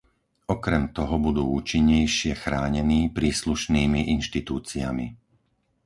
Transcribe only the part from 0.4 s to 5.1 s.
Okrem toho budú účinnejšie chránení príslušnými inštitúciami.